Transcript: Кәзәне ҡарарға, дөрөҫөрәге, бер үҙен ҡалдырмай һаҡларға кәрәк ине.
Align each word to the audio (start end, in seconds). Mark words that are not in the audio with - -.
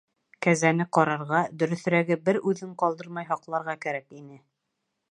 Кәзәне 0.45 0.87
ҡарарға, 0.97 1.41
дөрөҫөрәге, 1.63 2.17
бер 2.31 2.41
үҙен 2.53 2.75
ҡалдырмай 2.85 3.31
һаҡларға 3.31 3.79
кәрәк 3.87 4.21
ине. 4.23 4.43